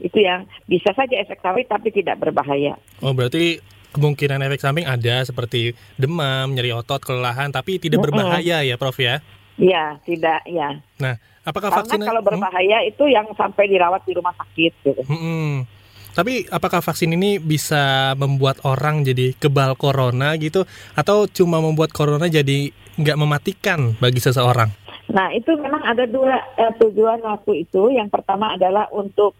Itu 0.00 0.18
yang 0.18 0.48
bisa 0.64 0.90
saja 0.96 1.14
efek 1.20 1.44
samping 1.44 1.68
tapi 1.68 1.92
tidak 1.92 2.16
berbahaya. 2.18 2.74
Oh, 3.04 3.12
berarti 3.12 3.60
kemungkinan 3.92 4.42
efek 4.46 4.60
samping 4.62 4.86
ada 4.86 5.22
seperti 5.26 5.76
demam, 6.00 6.54
nyeri 6.54 6.72
otot, 6.74 7.02
kelelahan, 7.02 7.50
tapi 7.50 7.76
tidak 7.76 8.00
berbahaya 8.00 8.62
ya, 8.62 8.74
Prof 8.80 8.96
ya? 8.96 9.20
Iya, 9.60 10.00
tidak, 10.08 10.40
ya. 10.48 10.80
Nah, 11.02 11.20
apakah 11.44 11.68
Karena 11.68 11.84
vaksin 11.84 12.00
kalau 12.00 12.22
berbahaya 12.24 12.80
hmm? 12.80 12.90
itu 12.96 13.04
yang 13.12 13.26
sampai 13.36 13.68
dirawat 13.68 14.00
di 14.08 14.12
rumah 14.16 14.32
sakit 14.32 14.72
gitu. 14.86 15.02
Hmm. 15.04 15.68
Tapi 16.10 16.48
apakah 16.50 16.82
vaksin 16.82 17.14
ini 17.14 17.38
bisa 17.38 18.16
membuat 18.18 18.58
orang 18.66 19.06
jadi 19.06 19.36
kebal 19.36 19.78
corona 19.78 20.34
gitu, 20.40 20.64
atau 20.96 21.28
cuma 21.30 21.60
membuat 21.62 21.92
corona 21.94 22.26
jadi 22.26 22.72
nggak 22.98 23.18
mematikan 23.20 23.94
bagi 24.02 24.18
seseorang? 24.18 24.72
Nah, 25.10 25.34
itu 25.34 25.50
memang 25.58 25.82
ada 25.82 26.06
dua 26.06 26.38
eh, 26.58 26.72
tujuan 26.78 27.18
waktu 27.22 27.66
itu. 27.66 27.90
Yang 27.94 28.14
pertama 28.14 28.54
adalah 28.54 28.86
untuk 28.94 29.34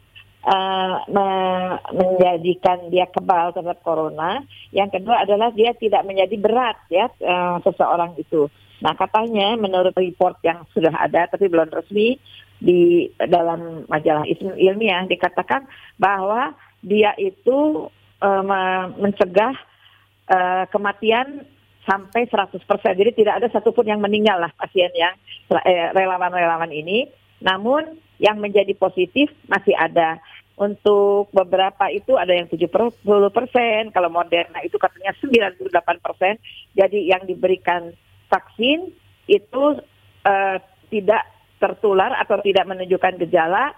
me 1.11 1.28
menjadikan 1.92 2.88
dia 2.88 3.04
kebal 3.12 3.52
terhadap 3.52 3.85
corona. 3.85 4.40
Yang 4.73 5.00
kedua 5.00 5.28
adalah 5.28 5.52
dia 5.52 5.76
tidak 5.76 6.06
menjadi 6.09 6.37
berat 6.40 6.76
ya 6.88 7.12
uh, 7.20 7.61
seseorang 7.61 8.16
itu. 8.16 8.49
Nah 8.80 8.97
katanya 8.97 9.61
menurut 9.61 9.92
report 9.92 10.40
yang 10.40 10.64
sudah 10.73 10.97
ada 10.97 11.28
tapi 11.28 11.52
belum 11.52 11.68
resmi 11.68 12.16
di 12.61 13.09
dalam 13.16 13.85
majalah 13.88 14.25
ilmiah 14.56 15.04
dikatakan 15.09 15.68
bahwa 16.00 16.56
dia 16.80 17.12
itu 17.20 17.88
uh, 18.25 18.44
mencegah 18.97 19.52
uh, 20.32 20.64
kematian 20.73 21.44
sampai 21.85 22.28
100%. 22.28 22.61
Jadi 22.97 23.11
tidak 23.16 23.40
ada 23.40 23.49
satupun 23.49 23.88
yang 23.88 24.00
meninggal 24.00 24.38
lah 24.38 24.52
pasien 24.54 24.92
yang 24.92 25.16
eh, 25.64 25.90
relawan-relawan 25.97 26.70
ini. 26.70 27.09
Namun 27.40 27.97
yang 28.20 28.37
menjadi 28.37 28.76
positif 28.76 29.32
masih 29.49 29.73
ada. 29.73 30.20
Untuk 30.60 31.32
beberapa 31.32 31.88
itu 31.88 32.20
ada 32.20 32.36
yang 32.36 32.44
70 32.44 32.68
persen, 33.32 33.88
kalau 33.96 34.12
Moderna 34.12 34.60
itu 34.60 34.76
katanya 34.76 35.16
98 35.16 35.72
persen. 36.04 36.36
Jadi 36.76 37.08
yang 37.08 37.24
diberikan 37.24 37.96
vaksin 38.28 38.92
itu 39.24 39.64
uh, 40.28 40.56
tidak 40.92 41.24
tertular 41.56 42.12
atau 42.20 42.44
tidak 42.44 42.68
menunjukkan 42.68 43.20
gejala 43.24 43.72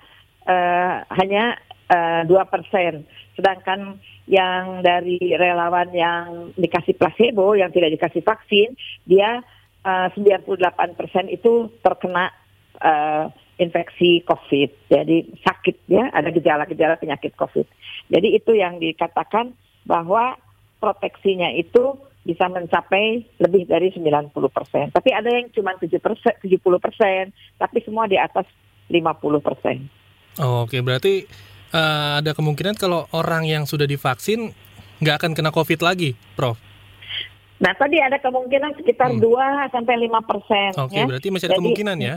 uh, 0.47 1.03
hanya 1.19 1.59
eh, 1.91 2.23
dua 2.31 2.47
persen. 2.47 3.03
Sedangkan 3.35 3.99
yang 4.31 4.87
dari 4.87 5.19
relawan 5.35 5.91
yang 5.91 6.55
dikasih 6.55 6.95
placebo, 6.95 7.59
yang 7.59 7.75
tidak 7.75 7.99
dikasih 7.99 8.23
vaksin, 8.23 8.79
dia 9.03 9.43
uh, 9.83 10.09
98 10.15 10.95
persen 10.95 11.27
itu 11.27 11.75
terkena 11.83 12.31
uh, 12.79 13.27
infeksi 13.61 14.25
COVID. 14.25 14.71
Jadi 14.89 15.17
sakit 15.45 15.77
ya, 15.91 16.09
ada 16.13 16.33
gejala-gejala 16.33 16.97
penyakit 16.97 17.37
COVID. 17.37 17.67
Jadi 18.09 18.29
itu 18.37 18.53
yang 18.57 18.81
dikatakan 18.81 19.53
bahwa 19.85 20.37
proteksinya 20.81 21.53
itu 21.55 21.99
bisa 22.23 22.47
mencapai 22.47 23.27
lebih 23.43 23.67
dari 23.67 23.91
90 23.91 24.31
persen. 24.51 24.91
Tapi 24.95 25.11
ada 25.11 25.31
yang 25.31 25.51
cuma 25.51 25.75
7 25.75 25.91
persen, 25.99 26.35
70 26.39 26.79
persen, 26.79 27.35
tapi 27.59 27.83
semua 27.83 28.07
di 28.07 28.15
atas 28.15 28.47
50 28.87 29.43
persen. 29.43 29.91
Oh, 30.39 30.65
Oke, 30.65 30.81
berarti 30.81 31.27
uh, 31.75 32.23
ada 32.23 32.33
kemungkinan 32.33 32.79
kalau 32.79 33.11
orang 33.11 33.45
yang 33.45 33.67
sudah 33.67 33.85
divaksin 33.85 34.55
nggak 35.03 35.17
akan 35.19 35.33
kena 35.35 35.51
COVID 35.51 35.83
lagi, 35.83 36.15
Prof? 36.39 36.57
Nah, 37.63 37.75
tadi 37.79 37.99
ada 38.03 38.19
kemungkinan 38.19 38.75
sekitar 38.75 39.15
hmm. 39.15 39.23
2 39.23 39.75
sampai 39.75 39.95
5 40.07 40.31
persen. 40.31 40.71
Oke, 40.83 40.99
ya. 40.99 41.07
berarti 41.07 41.29
masih 41.31 41.47
ada 41.47 41.55
Jadi, 41.55 41.61
kemungkinan 41.63 41.97
ya? 41.99 42.17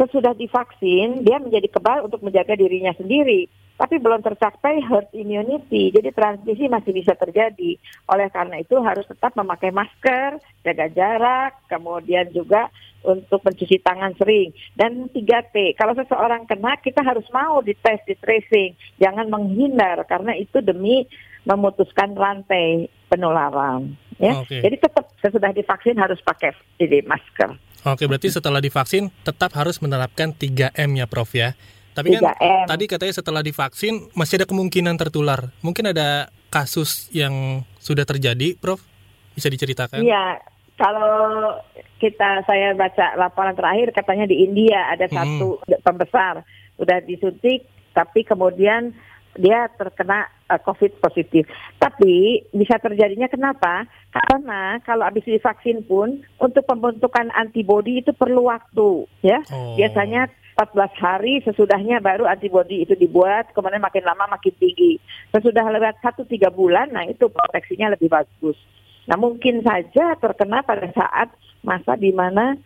Sesudah 0.00 0.32
divaksin, 0.32 1.20
dia 1.28 1.36
menjadi 1.36 1.68
kebal 1.68 2.08
untuk 2.08 2.24
menjaga 2.24 2.56
dirinya 2.56 2.96
sendiri 2.96 3.52
tapi 3.80 3.96
belum 3.96 4.20
tercapai 4.20 4.84
herd 4.84 5.08
immunity. 5.16 5.88
Jadi 5.88 6.12
transmisi 6.12 6.68
masih 6.68 6.92
bisa 6.92 7.16
terjadi. 7.16 7.80
Oleh 8.12 8.28
karena 8.28 8.60
itu 8.60 8.76
harus 8.84 9.08
tetap 9.08 9.32
memakai 9.32 9.72
masker, 9.72 10.36
jaga 10.60 10.86
jarak, 10.92 11.64
kemudian 11.64 12.28
juga 12.28 12.68
untuk 13.00 13.40
mencuci 13.40 13.80
tangan 13.80 14.12
sering. 14.20 14.52
Dan 14.76 15.08
3T, 15.08 15.80
kalau 15.80 15.96
seseorang 15.96 16.44
kena 16.44 16.76
kita 16.76 17.00
harus 17.00 17.24
mau 17.32 17.64
dites, 17.64 18.04
di 18.04 18.12
tracing. 18.20 18.76
Jangan 19.00 19.32
menghindar 19.32 20.04
karena 20.04 20.36
itu 20.36 20.60
demi 20.60 21.08
memutuskan 21.48 22.12
rantai 22.12 22.84
penularan. 23.08 23.96
Ya. 24.20 24.44
Okay. 24.44 24.60
Jadi 24.60 24.76
tetap 24.76 25.08
sesudah 25.24 25.56
divaksin 25.56 25.96
harus 25.96 26.20
pakai 26.20 26.52
ini 26.76 27.00
masker. 27.08 27.56
Oke, 27.84 28.04
berarti 28.04 28.28
setelah 28.28 28.60
divaksin 28.60 29.08
tetap 29.24 29.56
harus 29.56 29.80
menerapkan 29.80 30.36
3M 30.36 30.90
ya 31.00 31.06
Prof 31.08 31.32
ya. 31.32 31.56
Tapi 31.96 32.16
kan 32.16 32.32
tadi 32.68 32.84
katanya 32.86 33.14
setelah 33.16 33.42
divaksin 33.42 34.12
masih 34.12 34.40
ada 34.40 34.46
kemungkinan 34.46 34.94
tertular. 35.00 35.50
Mungkin 35.64 35.90
ada 35.90 36.28
kasus 36.52 37.08
yang 37.10 37.64
sudah 37.80 38.04
terjadi, 38.04 38.54
Prof? 38.60 38.84
Bisa 39.32 39.48
diceritakan? 39.48 40.04
Iya, 40.04 40.38
kalau 40.80 41.56
kita 42.00 42.44
saya 42.48 42.72
baca 42.72 43.16
laporan 43.20 43.52
terakhir 43.52 43.92
katanya 43.92 44.24
di 44.24 44.40
India 44.40 44.88
ada 44.88 45.04
hmm. 45.04 45.12
satu 45.12 45.48
pembesar 45.84 46.40
udah 46.80 46.98
disuntik 47.04 47.68
tapi 47.92 48.24
kemudian 48.24 48.96
dia 49.38 49.70
terkena 49.78 50.26
uh, 50.50 50.58
COVID 50.58 50.98
positif. 50.98 51.46
Tapi 51.78 52.44
bisa 52.50 52.80
terjadinya 52.82 53.30
kenapa? 53.30 53.86
Karena 54.10 54.82
kalau 54.82 55.06
habis 55.06 55.22
divaksin 55.22 55.86
pun 55.86 56.26
untuk 56.42 56.66
pembentukan 56.66 57.30
antibodi 57.38 58.02
itu 58.02 58.10
perlu 58.10 58.50
waktu, 58.50 59.06
ya. 59.22 59.38
Oh. 59.54 59.78
Biasanya 59.78 60.26
14 60.58 60.92
hari 60.98 61.40
sesudahnya 61.46 62.02
baru 62.02 62.26
antibodi 62.26 62.82
itu 62.82 62.98
dibuat, 62.98 63.54
kemudian 63.54 63.80
makin 63.80 64.02
lama 64.02 64.28
makin 64.34 64.52
tinggi. 64.58 64.98
Sesudah 65.30 65.64
lewat 65.70 66.02
1-3 66.02 66.50
bulan, 66.50 66.90
nah 66.90 67.06
itu 67.06 67.30
proteksinya 67.30 67.94
lebih 67.94 68.10
bagus. 68.10 68.58
Nah 69.06 69.16
mungkin 69.16 69.62
saja 69.64 70.18
terkena 70.18 70.60
pada 70.66 70.90
saat 70.92 71.32
masa 71.64 71.96
di 71.96 72.10
mana 72.12 72.58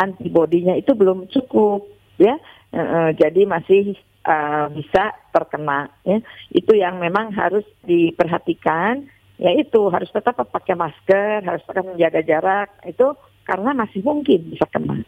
antibodinya 0.00 0.74
itu 0.74 0.96
belum 0.96 1.28
cukup, 1.28 1.86
ya. 2.16 2.34
E, 2.72 2.80
e, 2.80 2.98
jadi 3.20 3.46
masih 3.46 3.94
uh, 4.30 4.70
bisa 4.70 5.18
terkena, 5.34 5.90
ya. 6.06 6.22
Itu 6.54 6.78
yang 6.78 7.02
memang 7.02 7.34
harus 7.34 7.66
diperhatikan, 7.82 9.10
yaitu 9.42 9.90
harus 9.90 10.06
tetap 10.14 10.38
pakai 10.38 10.78
masker, 10.78 11.42
harus 11.42 11.62
tetap 11.66 11.82
menjaga 11.82 12.22
jarak, 12.22 12.68
itu 12.86 13.10
karena 13.42 13.74
masih 13.74 14.00
mungkin 14.06 14.54
bisa 14.54 14.66
kena. 14.70 15.02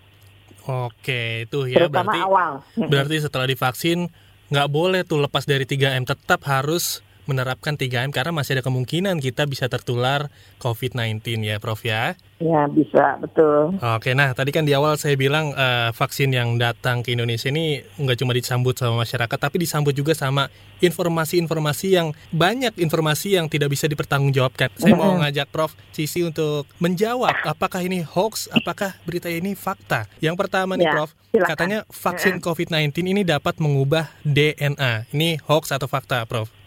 Oke, 0.63 1.47
itu 1.47 1.71
ya 1.71 1.87
Terutama 1.87 2.15
berarti 2.15 2.21
awal. 2.23 2.53
berarti 2.91 3.17
setelah 3.19 3.47
divaksin 3.51 4.11
nggak 4.51 4.69
boleh 4.71 5.01
tuh 5.03 5.23
lepas 5.23 5.47
dari 5.47 5.67
3M, 5.67 6.07
tetap 6.07 6.43
harus 6.47 7.03
menerapkan 7.25 7.79
3M 7.79 8.11
karena 8.11 8.35
masih 8.35 8.59
ada 8.59 8.65
kemungkinan 8.67 9.23
kita 9.23 9.47
bisa 9.47 9.71
tertular 9.71 10.29
COVID-19 10.59 11.43
ya 11.43 11.57
Prof 11.63 11.83
ya. 11.87 12.19
Ya 12.43 12.67
bisa, 12.67 13.23
betul. 13.23 13.79
Oke, 13.79 14.19
nah 14.19 14.35
tadi 14.35 14.51
kan 14.51 14.67
di 14.67 14.75
awal 14.75 14.99
saya 14.99 15.15
bilang 15.15 15.55
uh, 15.55 15.95
vaksin 15.95 16.35
yang 16.35 16.59
datang 16.59 17.07
ke 17.07 17.15
Indonesia 17.15 17.47
ini 17.55 17.87
nggak 18.03 18.19
cuma 18.19 18.35
disambut 18.35 18.75
sama 18.75 19.07
masyarakat, 19.07 19.39
tapi 19.39 19.63
disambut 19.63 19.95
juga 19.95 20.11
sama 20.19 20.51
informasi-informasi 20.83 21.87
yang 21.95 22.11
banyak 22.35 22.75
informasi 22.83 23.39
yang 23.39 23.47
tidak 23.47 23.71
bisa 23.71 23.87
dipertanggungjawabkan. 23.87 24.75
Saya 24.75 24.99
mau 24.99 25.15
ngajak 25.23 25.55
Prof 25.55 25.79
Sisi 25.95 26.27
untuk 26.27 26.67
menjawab 26.83 27.47
apakah 27.47 27.79
ini 27.87 28.03
hoax, 28.03 28.51
apakah 28.51 28.99
berita 29.07 29.31
ini 29.31 29.55
fakta. 29.55 30.11
Yang 30.19 30.43
pertama 30.43 30.75
nih 30.75 30.91
ya, 30.91 30.93
Prof, 30.99 31.15
silakan. 31.31 31.47
katanya 31.47 31.79
vaksin 31.87 32.43
COVID-19 32.43 33.07
ini 33.07 33.23
dapat 33.23 33.63
mengubah 33.63 34.11
DNA. 34.27 35.07
Ini 35.15 35.39
hoax 35.47 35.71
atau 35.71 35.87
fakta, 35.87 36.27
Prof? 36.27 36.62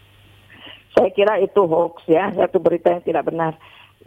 Saya 0.95 1.09
kira 1.11 1.37
itu 1.43 1.61
hoax 1.67 2.07
ya, 2.07 2.31
satu 2.31 2.57
berita 2.63 2.95
yang 2.95 3.03
tidak 3.03 3.27
benar. 3.27 3.53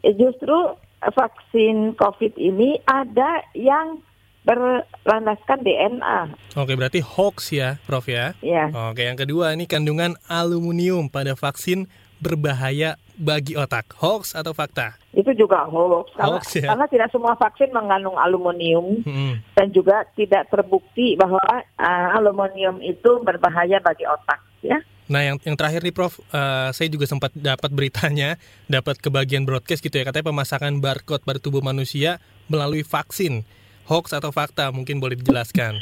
Eh, 0.01 0.17
justru 0.17 0.57
vaksin 1.05 1.95
COVID 1.95 2.35
ini 2.41 2.81
ada 2.89 3.45
yang 3.55 4.01
berlandaskan 4.49 5.61
DNA. 5.61 6.19
Oke, 6.57 6.73
berarti 6.73 7.05
hoax 7.05 7.53
ya, 7.53 7.77
Prof 7.85 8.09
ya? 8.09 8.33
Iya. 8.41 8.73
Oke, 8.89 9.05
yang 9.05 9.21
kedua 9.21 9.53
ini 9.53 9.69
kandungan 9.69 10.17
aluminium 10.25 11.13
pada 11.13 11.37
vaksin 11.37 11.85
berbahaya 12.19 12.97
bagi 13.19 13.55
otak. 13.55 13.93
Hoax 13.99 14.33
atau 14.33 14.57
fakta? 14.57 14.97
Itu 15.13 15.35
juga 15.37 15.69
hoax. 15.69 16.17
Karena, 16.17 16.29
hoax 16.33 16.45
ya? 16.57 16.67
karena 16.73 16.87
tidak 16.89 17.09
semua 17.13 17.35
vaksin 17.37 17.71
mengandung 17.75 18.17
aluminium 18.17 19.05
hmm. 19.05 19.55
dan 19.55 19.69
juga 19.75 20.09
tidak 20.17 20.49
terbukti 20.49 21.19
bahwa 21.21 21.43
uh, 21.77 22.09
aluminium 22.17 22.81
itu 22.81 23.21
berbahaya 23.21 23.83
bagi 23.85 24.09
otak, 24.09 24.41
ya. 24.65 24.81
Nah, 25.09 25.25
yang 25.25 25.37
yang 25.43 25.57
terakhir 25.57 25.81
nih 25.81 25.93
Prof, 25.97 26.21
uh, 26.31 26.69
saya 26.71 26.89
juga 26.93 27.09
sempat 27.09 27.33
dapat 27.33 27.73
beritanya, 27.73 28.37
dapat 28.71 29.01
kebagian 29.01 29.49
broadcast 29.49 29.81
gitu 29.81 29.97
ya, 29.97 30.05
katanya 30.05 30.31
pemasangan 30.31 30.73
barcode 30.79 31.25
pada 31.25 31.41
tubuh 31.41 31.65
manusia 31.65 32.21
melalui 32.47 32.85
vaksin. 32.85 33.43
Hoax 33.89 34.13
atau 34.13 34.29
fakta 34.29 34.69
mungkin 34.69 35.01
boleh 35.01 35.17
dijelaskan. 35.17 35.81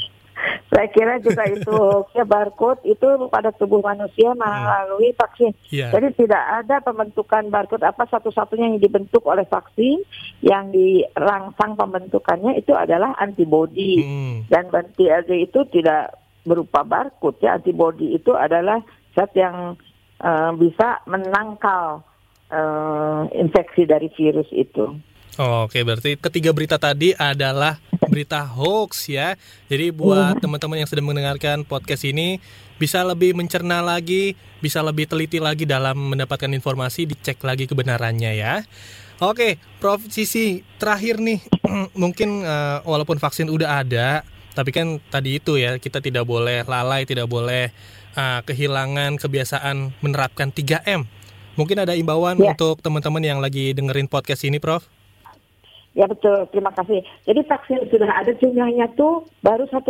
Saya 0.67 0.87
kira 0.91 1.19
juga 1.23 1.43
itu 1.47 1.71
hoaxnya 1.71 2.23
barcode 2.27 2.83
itu 2.83 3.07
pada 3.31 3.51
tubuh 3.55 3.79
manusia 3.79 4.31
hmm. 4.31 4.39
melalui 4.39 5.11
vaksin. 5.15 5.51
Yeah. 5.71 5.91
Jadi 5.95 6.27
tidak 6.27 6.43
ada 6.63 6.83
pembentukan 6.83 7.47
barcode 7.47 7.87
apa 7.87 8.03
satu-satunya 8.07 8.75
yang 8.75 8.79
dibentuk 8.79 9.23
oleh 9.27 9.47
vaksin 9.47 10.03
yang 10.43 10.71
dirangsang 10.71 11.79
pembentukannya 11.79 12.59
itu 12.59 12.75
adalah 12.75 13.15
antibodi 13.19 14.03
hmm. 14.03 14.51
dan 14.51 14.67
antibodi 14.71 15.47
itu 15.47 15.59
tidak 15.71 16.15
berupa 16.47 16.83
barcode 16.87 17.43
ya 17.43 17.59
antibodi 17.59 18.15
itu 18.15 18.31
adalah 18.31 18.79
zat 19.17 19.33
yang 19.33 19.73
uh, 20.21 20.51
bisa 20.53 21.01
menangkal 21.09 22.05
uh, 22.53 23.25
infeksi 23.33 23.89
dari 23.89 24.13
virus 24.13 24.47
itu. 24.53 24.93
Oh, 25.37 25.69
Oke, 25.69 25.85
berarti 25.85 26.17
ketiga 26.17 26.49
berita 26.49 26.81
tadi 26.81 27.13
adalah 27.13 27.77
berita 28.09 28.41
hoax 28.41 29.05
ya. 29.05 29.37
Jadi 29.69 29.93
buat 29.93 30.37
iya. 30.37 30.41
teman-teman 30.41 30.81
yang 30.81 30.89
sedang 30.89 31.05
mendengarkan 31.05 31.61
podcast 31.61 32.09
ini 32.09 32.41
bisa 32.81 33.05
lebih 33.05 33.37
mencerna 33.37 33.85
lagi, 33.85 34.33
bisa 34.61 34.81
lebih 34.81 35.05
teliti 35.05 35.37
lagi 35.37 35.69
dalam 35.69 36.13
mendapatkan 36.13 36.49
informasi, 36.49 37.05
dicek 37.05 37.37
lagi 37.45 37.69
kebenarannya 37.69 38.33
ya. 38.33 38.65
Oke, 39.21 39.61
Prof 39.81 40.01
Sisi, 40.09 40.61
terakhir 40.81 41.21
nih, 41.21 41.41
mungkin 42.01 42.41
uh, 42.41 42.81
walaupun 42.81 43.21
vaksin 43.21 43.49
udah 43.49 43.85
ada, 43.85 44.25
tapi 44.57 44.73
kan 44.73 44.97
tadi 45.13 45.37
itu 45.37 45.57
ya 45.57 45.77
kita 45.77 46.01
tidak 46.01 46.25
boleh 46.25 46.65
lalai, 46.65 47.05
tidak 47.05 47.29
boleh 47.29 47.69
uh, 48.17 48.41
kehilangan 48.41 49.21
kebiasaan 49.21 49.93
menerapkan 50.01 50.49
3M. 50.49 51.05
Mungkin 51.53 51.77
ada 51.77 51.93
imbauan 51.93 52.41
ya. 52.41 52.53
untuk 52.53 52.81
teman-teman 52.81 53.21
yang 53.21 53.39
lagi 53.39 53.73
dengerin 53.77 54.09
podcast 54.09 54.45
ini, 54.45 54.57
Prof? 54.57 54.85
Ya 55.97 56.05
betul, 56.05 56.45
terima 56.53 56.69
kasih. 56.77 57.01
Jadi 57.25 57.41
vaksin 57.41 57.89
sudah 57.89 58.21
ada 58.21 58.29
jumlahnya 58.37 58.93
tuh 58.93 59.25
baru 59.41 59.65
1,2 59.65 59.89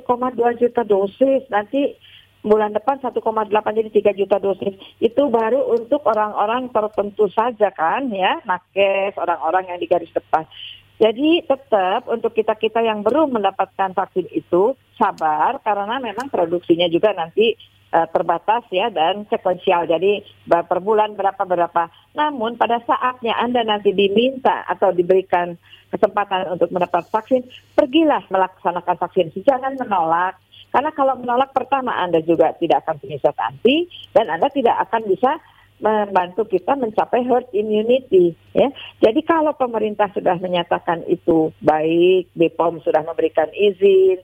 juta 0.55 0.81
dosis. 0.88 1.43
Nanti 1.51 2.00
bulan 2.48 2.72
depan 2.72 3.03
1,8 3.03 3.19
jadi 3.51 3.89
3 3.91 4.15
juta 4.15 4.39
dosis. 4.39 4.72
Itu 5.03 5.27
baru 5.27 5.67
untuk 5.75 6.07
orang-orang 6.07 6.72
tertentu 6.72 7.27
saja 7.27 7.75
kan 7.75 8.07
ya, 8.07 8.39
nakes, 8.48 9.19
orang-orang 9.19 9.75
yang 9.75 9.79
di 9.84 9.88
garis 9.91 10.12
depan. 10.15 10.48
Jadi 10.96 11.43
tetap 11.43 12.07
untuk 12.07 12.31
kita-kita 12.31 12.81
yang 12.81 13.03
belum 13.03 13.36
mendapatkan 13.36 13.91
vaksin 13.91 14.31
itu 14.31 14.79
sabar 14.96 15.60
karena 15.62 16.00
memang 16.00 16.31
produksinya 16.31 16.88
juga 16.89 17.13
nanti 17.13 17.53
uh, 17.94 18.08
terbatas 18.12 18.63
ya 18.74 18.91
dan 18.91 19.24
sekuensial. 19.27 19.88
Jadi 19.88 20.24
per 20.48 20.79
bulan 20.79 21.13
berapa 21.15 21.44
berapa. 21.44 21.89
Namun 22.15 22.60
pada 22.60 22.82
saatnya 22.84 23.38
Anda 23.38 23.63
nanti 23.63 23.94
diminta 23.94 24.65
atau 24.67 24.91
diberikan 24.91 25.56
kesempatan 25.88 26.51
untuk 26.51 26.67
mendapat 26.74 27.08
vaksin, 27.08 27.48
pergilah 27.75 28.27
melaksanakan 28.27 28.98
vaksin. 29.00 29.32
Jangan 29.44 29.79
menolak 29.79 30.36
karena 30.72 30.91
kalau 30.91 31.15
menolak 31.15 31.56
pertama 31.56 31.96
Anda 31.96 32.20
juga 32.22 32.51
tidak 32.60 32.84
akan 32.84 32.96
punya 33.00 33.17
zat 33.24 33.39
anti 33.39 33.88
dan 34.12 34.27
Anda 34.27 34.51
tidak 34.51 34.75
akan 34.88 35.08
bisa 35.08 35.39
membantu 35.77 36.50
kita 36.50 36.74
mencapai 36.74 37.22
herd 37.22 37.48
immunity 37.53 38.34
ya. 38.51 38.67
Jadi 38.98 39.22
kalau 39.22 39.53
pemerintah 39.53 40.10
sudah 40.12 40.36
menyatakan 40.41 41.06
itu 41.06 41.53
baik, 41.62 42.34
BPOM 42.34 42.82
sudah 42.82 43.06
memberikan 43.06 43.48
izin, 43.53 44.17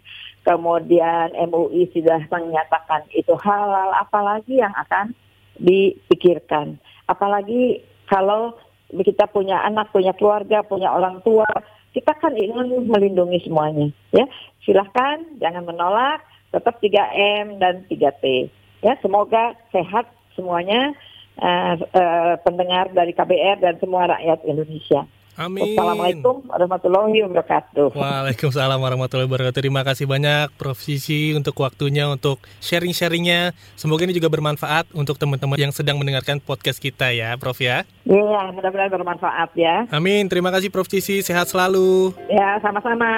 kemudian 0.44 1.32
MUI 1.36 1.90
sudah 1.96 2.24
menyatakan 2.28 3.08
itu 3.16 3.34
halal, 3.40 3.92
apalagi 3.96 4.60
yang 4.60 4.76
akan 4.76 5.16
dipikirkan. 5.60 6.78
Apalagi 7.08 7.84
kalau 8.08 8.56
kita 8.92 9.26
punya 9.32 9.64
anak, 9.64 9.90
punya 9.90 10.14
keluarga, 10.14 10.62
punya 10.62 10.92
orang 10.92 11.24
tua, 11.26 11.48
kita 11.96 12.14
kan 12.18 12.34
ingin 12.36 12.90
melindungi 12.90 13.42
semuanya 13.46 13.88
ya. 14.12 14.26
Silahkan 14.66 15.24
jangan 15.38 15.64
menolak 15.66 16.22
tetap 16.54 16.78
3M 16.82 17.58
dan 17.58 17.86
3T. 17.90 18.50
Ya, 18.84 18.94
semoga 19.00 19.56
sehat 19.72 20.12
semuanya 20.36 20.94
uh, 21.40 21.76
uh, 21.80 22.36
pendengar 22.44 22.92
dari 22.92 23.16
KBR 23.16 23.64
dan 23.64 23.76
semua 23.80 24.12
rakyat 24.12 24.44
Indonesia. 24.46 25.08
Amin. 25.34 25.74
Assalamualaikum 25.74 26.46
warahmatullahi 26.46 27.18
wabarakatuh. 27.26 27.88
Waalaikumsalam 27.98 28.78
warahmatullahi 28.78 29.26
wabarakatuh. 29.26 29.58
Terima 29.66 29.82
kasih 29.82 30.06
banyak 30.06 30.54
Prof. 30.62 30.78
Sisi 30.78 31.34
untuk 31.34 31.58
waktunya, 31.58 32.06
untuk 32.06 32.38
sharing-sharingnya. 32.62 33.58
Semoga 33.74 34.06
ini 34.06 34.14
juga 34.14 34.30
bermanfaat 34.30 34.94
untuk 34.94 35.18
teman-teman 35.18 35.58
yang 35.58 35.74
sedang 35.74 35.98
mendengarkan 35.98 36.38
podcast 36.38 36.78
kita 36.78 37.10
ya, 37.10 37.34
Prof 37.42 37.58
ya. 37.58 37.82
Iya, 38.06 38.52
mudah-mudahan 38.54 38.94
bermanfaat 38.94 39.50
ya. 39.58 39.90
Amin. 39.90 40.30
Terima 40.30 40.54
kasih 40.54 40.70
Prof. 40.70 40.86
Sisi. 40.86 41.26
Sehat 41.26 41.50
selalu. 41.50 42.14
Ya, 42.30 42.62
sama-sama. 42.62 43.10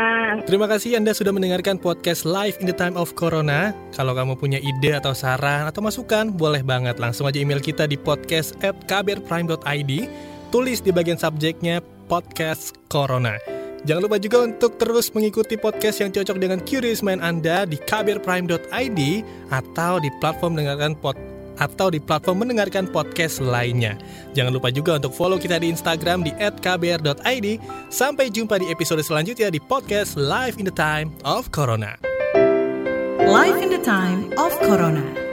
Terima 0.47 0.71
kasih 0.71 0.95
Anda 0.95 1.11
sudah 1.11 1.35
mendengarkan 1.35 1.75
podcast 1.81 2.23
Live 2.23 2.63
in 2.63 2.71
the 2.71 2.77
Time 2.77 2.95
of 2.95 3.11
Corona. 3.19 3.75
Kalau 3.91 4.15
kamu 4.15 4.39
punya 4.39 4.59
ide 4.63 4.95
atau 4.95 5.11
saran 5.11 5.67
atau 5.67 5.83
masukan, 5.83 6.31
boleh 6.31 6.63
banget 6.63 6.95
langsung 6.95 7.27
aja 7.27 7.43
email 7.43 7.59
kita 7.59 7.83
di 7.89 7.99
podcast 7.99 8.55
at 8.63 8.77
kbrprime.id. 8.87 9.91
Tulis 10.55 10.79
di 10.79 10.95
bagian 10.95 11.19
subjeknya 11.19 11.83
podcast 12.07 12.79
Corona. 12.87 13.35
Jangan 13.83 14.07
lupa 14.07 14.15
juga 14.15 14.47
untuk 14.47 14.79
terus 14.79 15.11
mengikuti 15.11 15.59
podcast 15.59 15.99
yang 15.99 16.15
cocok 16.15 16.39
dengan 16.39 16.63
curious 16.63 17.03
mind 17.03 17.19
Anda 17.19 17.67
di 17.67 17.75
kbrprime.id 17.75 18.99
atau 19.51 19.99
di 19.99 20.07
platform 20.23 20.55
mendengarkan 20.55 20.95
pod 20.95 21.19
atau 21.59 21.91
di 21.91 21.99
platform 21.99 22.47
mendengarkan 22.47 22.87
podcast 22.87 23.43
lainnya. 23.43 23.99
Jangan 24.31 24.55
lupa 24.55 24.71
juga 24.71 24.95
untuk 24.95 25.11
follow 25.11 25.35
kita 25.35 25.59
di 25.59 25.75
Instagram 25.75 26.23
di 26.23 26.31
@kbr.id. 26.39 27.47
Sampai 27.91 28.31
jumpa 28.31 28.55
di 28.55 28.71
episode 28.71 29.03
selanjutnya 29.03 29.51
di 29.51 29.59
podcast 29.59 30.15
Live 30.15 30.55
in 30.55 30.63
the 30.63 30.71
Time 30.71 31.11
of 31.27 31.51
Corona. 31.51 31.99
Live 33.27 33.59
in 33.59 33.75
the 33.75 33.83
Time 33.83 34.31
of 34.39 34.55
Corona. 34.63 35.24